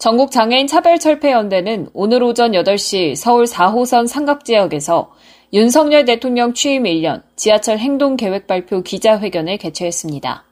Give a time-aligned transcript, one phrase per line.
[0.00, 5.12] 전국 장애인 차별 철폐 연대는 오늘 오전 8시 서울 4호선 삼각 지역에서
[5.52, 10.44] 윤석열 대통령 취임 1년 지하철 행동 계획 발표 기자회견을 개최했습니다.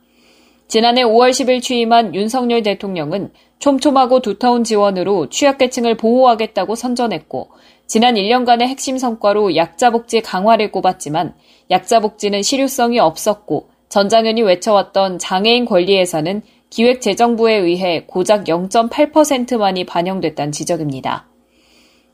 [0.68, 7.48] 지난해 5월 10일 취임한 윤석열 대통령은 촘촘하고 두터운 지원으로 취약계층을 보호하겠다고 선전했고
[7.86, 11.32] 지난 1년간의 핵심 성과로 약자복지 강화를 꼽았지만
[11.70, 21.26] 약자복지는 실효성이 없었고 전장현이 외쳐왔던 장애인 권리에서는 기획재정부에 의해 고작 0.8%만이 반영됐다는 지적입니다.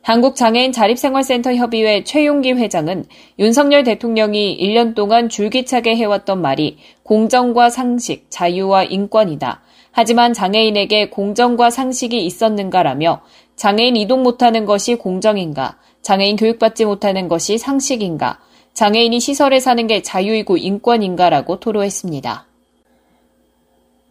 [0.05, 3.07] 한국장애인 자립생활센터 협의회 최용기 회장은
[3.39, 9.63] 윤석열 대통령이 1년 동안 줄기차게 해왔던 말이 공정과 상식, 자유와 인권이다.
[9.93, 13.23] 하지만 장애인에게 공정과 상식이 있었는가라며
[13.57, 15.79] 장애인 이동 못하는 것이 공정인가?
[16.03, 18.41] 장애인 교육받지 못하는 것이 상식인가?
[18.75, 22.47] 장애인이 시설에 사는 게 자유이고 인권인가라고 토로했습니다.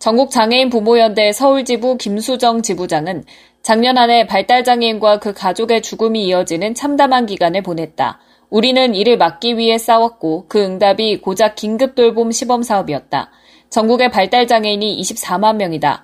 [0.03, 3.23] 전국장애인 부모연대 서울지부 김수정 지부장은
[3.61, 8.19] 작년 한 해 발달장애인과 그 가족의 죽음이 이어지는 참담한 기간을 보냈다.
[8.49, 13.31] 우리는 이를 막기 위해 싸웠고 그 응답이 고작 긴급 돌봄 시범 사업이었다.
[13.69, 16.03] 전국의 발달장애인이 24만 명이다.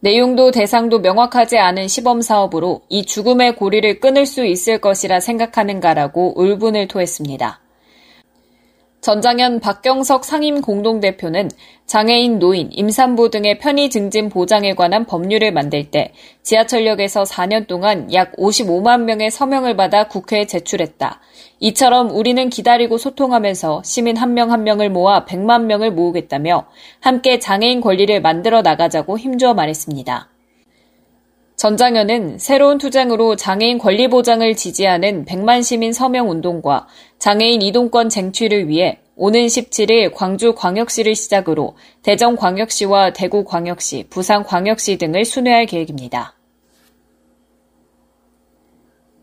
[0.00, 6.88] 내용도 대상도 명확하지 않은 시범 사업으로 이 죽음의 고리를 끊을 수 있을 것이라 생각하는가라고 울분을
[6.88, 7.61] 토했습니다.
[9.02, 11.50] 전장현 박경석 상임 공동대표는
[11.86, 18.32] 장애인, 노인, 임산부 등의 편의 증진 보장에 관한 법률을 만들 때 지하철역에서 4년 동안 약
[18.36, 21.20] 55만 명의 서명을 받아 국회에 제출했다.
[21.58, 26.66] 이처럼 우리는 기다리고 소통하면서 시민 한 명한 한 명을 모아 100만 명을 모으겠다며
[27.00, 30.31] 함께 장애인 권리를 만들어 나가자고 힘주어 말했습니다.
[31.62, 36.88] 전장현은 새로운 투쟁으로 장애인 권리 보장을 지지하는 100만 시민 서명 운동과
[37.20, 46.34] 장애인 이동권 쟁취를 위해 오는 17일 광주광역시를 시작으로 대전광역시와 대구광역시, 부산광역시 등을 순회할 계획입니다.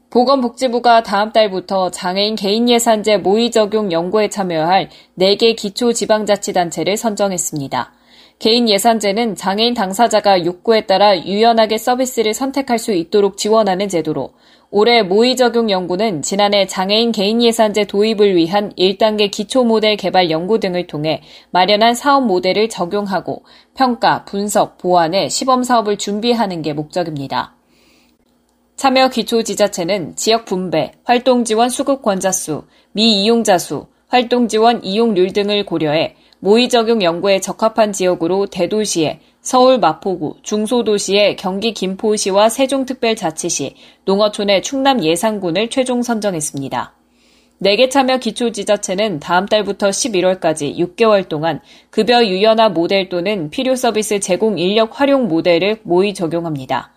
[0.09, 4.89] 보건복지부가 다음 달부터 장애인 개인 예산제 모의 적용 연구에 참여할
[5.19, 7.99] 4개 기초 지방자치단체를 선정했습니다.
[8.39, 14.31] 개인 예산제는 장애인 당사자가 욕구에 따라 유연하게 서비스를 선택할 수 있도록 지원하는 제도로
[14.72, 20.57] 올해 모의 적용 연구는 지난해 장애인 개인 예산제 도입을 위한 1단계 기초 모델 개발 연구
[20.57, 23.44] 등을 통해 마련한 사업 모델을 적용하고
[23.75, 27.56] 평가, 분석, 보완해 시범 사업을 준비하는 게 목적입니다.
[28.77, 32.63] 참여 기초 지자체는 지역 분배, 활동 지원 수급 권자 수,
[32.94, 40.38] 미이용자 수, 활동 지원 이용률 등을 고려해 모의 적용 연구에 적합한 지역으로 대도시에 서울 마포구,
[40.41, 46.94] 중소도시의 경기 김포시와 세종특별자치시, 농어촌의 충남 예산군을 최종 선정했습니다.
[47.61, 54.57] 4개 참여 기초지자체는 다음 달부터 11월까지 6개월 동안 급여 유연화 모델 또는 필요 서비스 제공
[54.57, 56.94] 인력 활용 모델을 모의 적용합니다.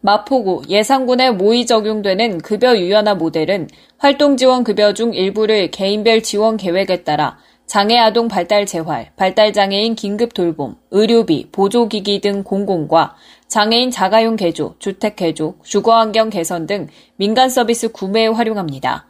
[0.00, 7.04] 마포구, 예산군에 모의 적용되는 급여 유연화 모델은 활동 지원 급여 중 일부를 개인별 지원 계획에
[7.04, 7.38] 따라
[7.72, 13.16] 장애 아동 발달 재활, 발달 장애인 긴급 돌봄, 의료비, 보조기기 등 공공과
[13.48, 19.06] 장애인 자가용 개조, 주택 개조, 주거 환경 개선 등 민간 서비스 구매에 활용합니다.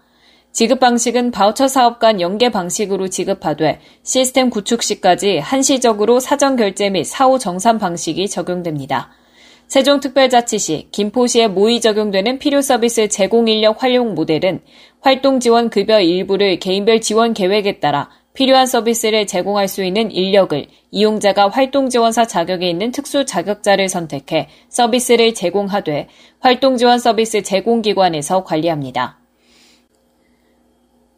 [0.53, 7.03] 지급 방식은 바우처 사업 간 연계 방식으로 지급하되 시스템 구축 시까지 한시적으로 사전 결제 및
[7.03, 9.11] 사후 정산 방식이 적용됩니다.
[9.67, 14.61] 세종특별자치시, 김포시에 모의 적용되는 필요 서비스 제공 인력 활용 모델은
[15.01, 21.49] 활동 지원 급여 일부를 개인별 지원 계획에 따라 필요한 서비스를 제공할 수 있는 인력을 이용자가
[21.49, 26.09] 활동지원사 자격에 있는 특수 자격자를 선택해 서비스를 제공하되
[26.41, 29.19] 활동지원 서비스 제공기관에서 관리합니다.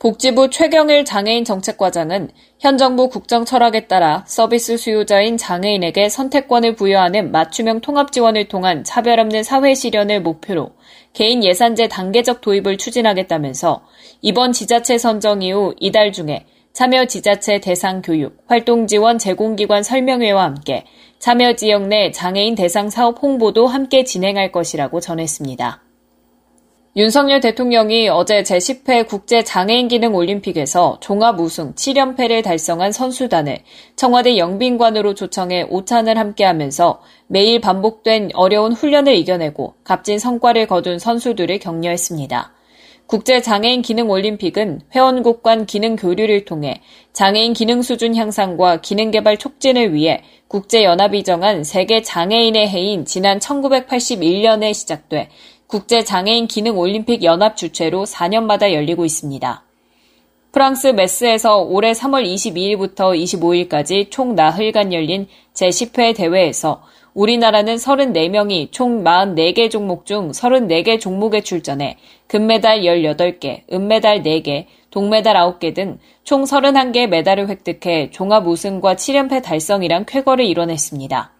[0.05, 2.29] 복지부 최경일 장애인 정책과장은
[2.59, 9.19] 현 정부 국정 철학에 따라 서비스 수요자인 장애인에게 선택권을 부여하는 맞춤형 통합 지원을 통한 차별
[9.19, 10.73] 없는 사회 실현을 목표로
[11.15, 13.87] 개인 예산제 단계적 도입을 추진하겠다면서
[14.21, 16.45] 이번 지자체 선정 이후 이달 중에
[16.75, 20.85] 참여 지자체 대상 교육, 활동 지원 제공기관 설명회와 함께
[21.21, 25.85] 참여 지역 내 장애인 대상 사업 홍보도 함께 진행할 것이라고 전했습니다.
[26.97, 33.61] 윤석열 대통령이 어제 제10회 국제 장애인 기능 올림픽에서 종합 우승 7연패를 달성한 선수단을
[33.95, 42.54] 청와대 영빈관으로 초청해 오찬을 함께하면서 매일 반복된 어려운 훈련을 이겨내고 값진 성과를 거둔 선수들을 격려했습니다.
[43.07, 46.81] 국제장애인 기능 올림픽은 회원국 간 기능 교류를 통해
[47.13, 54.73] 장애인 기능 수준 향상과 기능 개발 촉진을 위해 국제연합이 정한 세계 장애인의 해인 지난 1981년에
[54.73, 55.29] 시작돼
[55.67, 59.65] 국제장애인 기능 올림픽 연합 주최로 4년마다 열리고 있습니다.
[60.53, 66.83] 프랑스 메스에서 올해 3월 22일부터 25일까지 총 나흘간 열린 제10회 대회에서
[67.15, 71.97] 우리나라는 34명이 총 44개 종목 중 34개 종목에 출전해
[72.27, 80.07] 금메달 18개, 은메달 4개, 동메달 9개 등 총 31개 메달을 획득해 종합 우승과 7연패 달성이란
[80.07, 81.33] 쾌거를 이뤄냈습니다.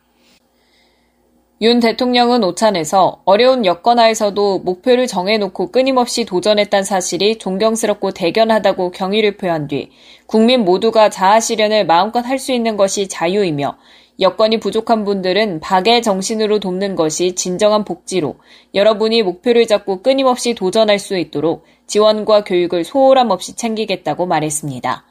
[1.63, 9.89] 윤 대통령은 오찬에서 어려운 여건하에서도 목표를 정해놓고 끊임없이 도전했다는 사실이 존경스럽고 대견하다고 경의를 표한 뒤
[10.27, 13.79] 국민 모두가 자아 실현을 마음껏 할 수 있는 것이 자유이며
[14.21, 18.37] 여건이 부족한 분들은 박의 정신으로 돕는 것이 진정한 복지로
[18.75, 25.05] 여러분이 목표를 잡고 끊임없이 도전할 수 있도록 지원과 교육을 소홀함 없이 챙기겠다고 말했습니다.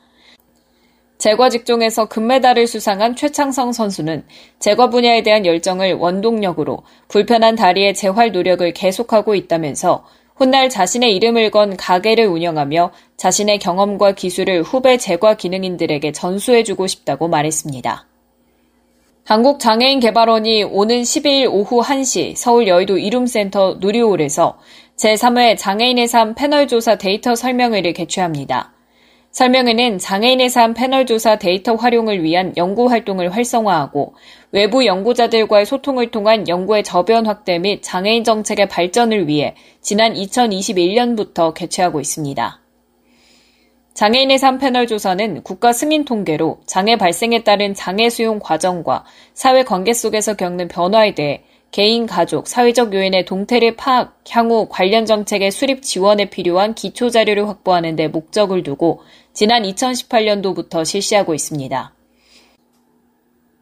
[1.17, 4.25] 제과 직종에서 금메달을 수상한 최창성 선수는
[4.59, 10.05] 제과 분야에 대한 열정을 원동력으로 불편한 다리의 재활 노력을 계속하고 있다면서
[10.35, 18.07] 훗날 자신의 이름을 건 가게를 운영하며 자신의 경험과 기술을 후배 제과 기능인들에게 전수해주고 싶다고 말했습니다.
[19.25, 24.57] 한국장애인개발원이 오는 12일 오후 1시 서울 여의도 이룸센터 누리홀에서
[24.97, 28.73] 제3회 장애인의 삶 패널조사 데이터 설명회를 개최합니다.
[29.31, 34.13] 설명회는 장애인의 삶 패널 조사 데이터 활용을 위한 연구 활동을 활성화하고
[34.51, 41.99] 외부 연구자들과의 소통을 통한 연구의 저변 확대 및 장애인 정책의 발전을 위해 지난 2021년부터 개최하고
[42.01, 42.62] 있습니다.
[43.93, 49.93] 장애인의 삶 패널 조사는 국가 승인 통계로 장애 발생에 따른 장애 수용 과정과 사회 관계
[49.93, 56.29] 속에서 겪는 변화에 대해 개인, 가족, 사회적 요인의 동태를 파악, 향후 관련 정책의 수립 지원에
[56.29, 59.01] 필요한 기초 자료를 확보하는 데 목적을 두고
[59.33, 61.93] 지난 2018년도부터 실시하고 있습니다.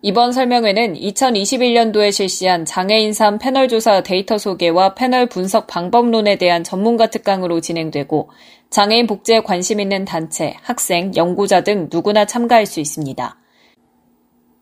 [0.03, 7.05] 이번 설명회는 2021년도에 실시한 장애인 삶 패널 조사 데이터 소개와 패널 분석 방법론에 대한 전문가
[7.05, 8.31] 특강으로 진행되고
[8.71, 13.37] 장애인 복지에 관심 있는 단체, 학생, 연구자 등 누구나 참가할 수 있습니다.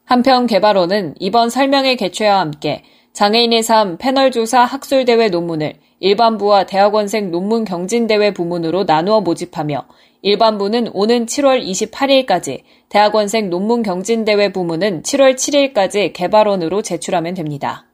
[0.04, 2.84] 한편 개발원은 이번 설명회 개최와 함께
[3.14, 9.88] 장애인의 삶 패널 조사 학술대회 논문을 일반부와 대학원생 논문 경진대회 부문으로 나누어 모집하며
[10.22, 17.86] 일반부는 오는 7월 28일까지, 대학원생 논문 경진대회 부문은 7월 7일까지 개발원으로 제출하면 됩니다.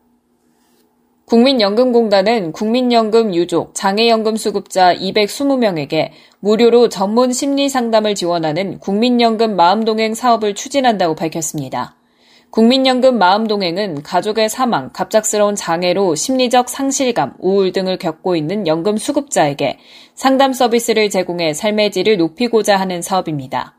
[1.25, 11.15] 국민연금공단은 국민연금 유족, 장애연금 수급자 220명에게 무료로 전문 심리 상담을 지원하는 국민연금 마음동행 사업을 추진한다고
[11.15, 11.94] 밝혔습니다.
[12.55, 19.77] 국민연금 마음동행은 가족의 사망, 갑작스러운 장애로 심리적 상실감, 우울 등을 겪고 있는 연금 수급자에게
[20.13, 23.77] 상담 서비스를 제공해 삶의 질을 높이고자 하는 사업입니다.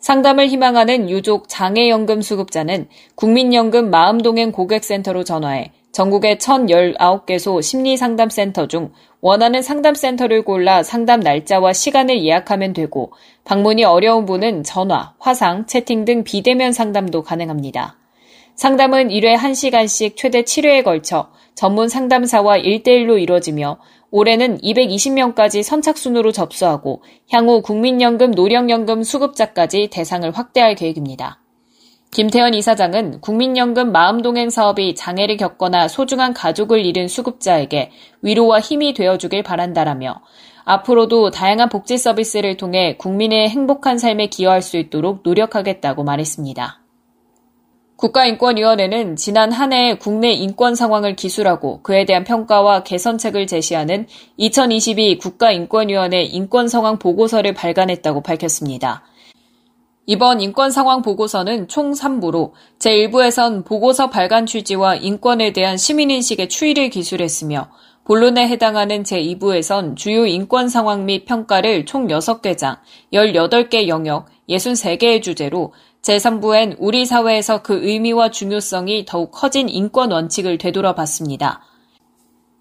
[0.00, 10.42] 상담을 희망하는 유족 장애연금 수급자는 국민연금 마음동행 고객센터로 전화해 전국의 1,019개소 심리상담센터 중 원하는 상담센터를
[10.42, 13.12] 골라 상담 날짜와 시간을 예약하면 되고
[13.44, 17.98] 방문이 어려운 분은 전화, 화상, 채팅 등 비대면 상담도 가능합니다.
[18.54, 23.78] 상담은 1회 1시간씩 최대 7회에 걸쳐 전문 상담사와 1대1로 이뤄지며
[24.10, 31.41] 올해는 220명까지 선착순으로 접수하고 향후 국민연금, 노령연금 수급자까지 대상을 확대할 계획입니다.
[32.12, 37.90] 김태현 이사장은 국민연금 마음동행 사업이 장애를 겪거나 소중한 가족을 잃은 수급자에게
[38.20, 40.20] 위로와 힘이 되어주길 바란다라며
[40.64, 46.80] 앞으로도 다양한 복지 서비스를 통해 국민의 행복한 삶에 기여할 수 있도록 노력하겠다고 말했습니다.
[47.96, 56.24] 국가인권위원회는 지난 한 해 국내 인권 상황을 기술하고 그에 대한 평가와 개선책을 제시하는 2022 국가인권위원회
[56.24, 59.02] 인권 상황 보고서를 발간했다고 밝혔습니다.
[60.04, 67.70] 이번 인권 상황 보고서는 총 3부로 제1부에선 보고서 발간 취지와 인권에 대한 시민인식의 추이를 기술했으며
[68.04, 72.78] 본론에 해당하는 제2부에선 주요 인권 상황 및 평가를 총 6개 장,
[73.12, 81.62] 18개 영역, 63개의 주제로 제3부엔 우리 사회에서 그 의미와 중요성이 더욱 커진 인권 원칙을 되돌아봤습니다.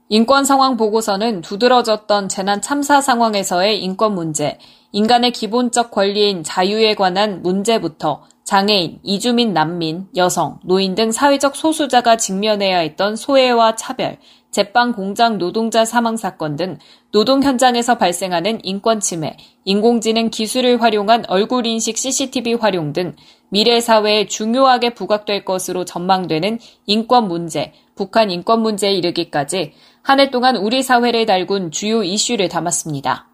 [0.09, 4.59] 인권 상황 보고서는 두드러졌던 재난 참사 상황에서의 인권 문제,
[4.91, 12.79] 인간의 기본적 권리인 자유에 관한 문제부터 장애인, 이주민 난민, 여성, 노인 등 사회적 소수자가 직면해야
[12.79, 14.17] 했던 소외와 차별,
[14.51, 16.77] 제빵 공장 노동자 사망 사건 등
[17.13, 23.15] 노동 현장에서 발생하는 인권 침해, 인공지능 기술을 활용한 얼굴 인식 CCTV 활용 등
[23.47, 30.57] 미래 사회에 중요하게 부각될 것으로 전망되는 인권 문제, 북한 인권 문제에 이르기까지 한 해 동안
[30.57, 33.30] 우리 사회를 달군 주요 이슈를 담았습니다.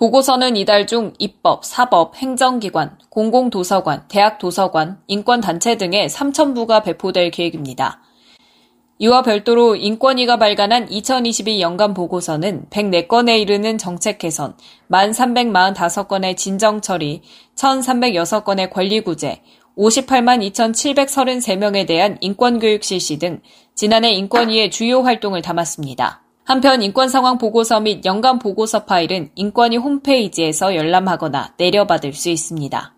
[0.00, 8.00] 보고서는 이달 중 입법, 사법, 행정기관, 공공도서관, 대학도서관, 인권단체 등의 3천부가 배포될 계획입니다.
[8.98, 14.56] 이와 별도로 인권위가 발간한 2022 연간 보고서는 104건에 이르는 정책 개선,
[14.90, 17.20] 1,345건의 진정 처리,
[17.56, 19.42] 1,306건의 권리 구제,
[19.76, 23.42] 58만 2,733명에 대한 인권교육 실시 등
[23.74, 26.22] 지난해 인권위의 주요 활동을 담았습니다.
[26.50, 32.92] 한편 인권 상황 보고서 및 연간 보고서 파일은 인권위 홈페이지에서 열람하거나 내려받을 수 있습니다.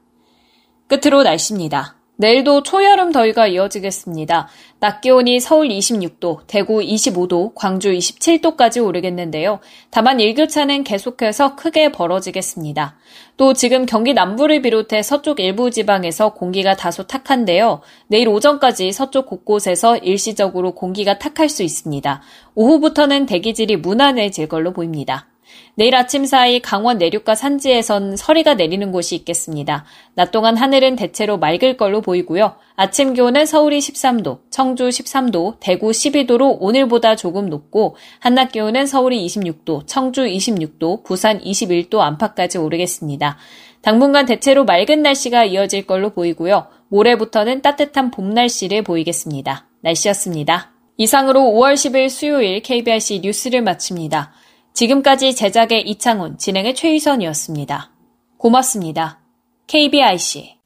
[0.88, 1.96] 끝으로 날씨입니다.
[2.16, 4.48] 내일도 초여름 더위가 이어지겠습니다.
[4.78, 9.60] 낮 기온이 서울 26도, 대구 25도, 광주 27도까지 오르겠는데요.
[9.90, 12.96] 다만 일교차는 계속해서 크게 벌어지겠습니다.
[13.36, 17.80] 또 지금 경기 남부를 비롯해 서쪽 일부 지방에서 공기가 다소 탁한데요.
[18.08, 22.22] 내일 오전까지 서쪽 곳곳에서 일시적으로 공기가 탁할 수 있습니다.
[22.54, 25.31] 오후부터는 대기질이 무난해질 걸로 보입니다.
[25.74, 29.84] 내일 아침 사이 강원 내륙과 산지에선 서리가 내리는 곳이 있겠습니다.
[30.14, 32.56] 낮 동안 하늘은 대체로 맑을 걸로 보이고요.
[32.76, 39.86] 아침 기온은 서울이 13도, 청주 13도, 대구 12도로 오늘보다 조금 높고 한낮 기온은 서울이 26도,
[39.86, 43.38] 청주 26도, 부산 21도 안팎까지 오르겠습니다.
[43.80, 46.66] 당분간 대체로 맑은 날씨가 이어질 걸로 보이고요.
[46.88, 49.66] 모레부터는 따뜻한 봄 날씨를 보이겠습니다.
[49.80, 50.72] 날씨였습니다.
[50.98, 54.32] 이상으로 5월 10일 수요일 KBRC 뉴스를 마칩니다.
[54.74, 57.90] 지금까지 제작의 이창훈, 진행의 최유선이었습니다.
[58.38, 59.20] 고맙습니다.
[59.66, 60.56] KBIC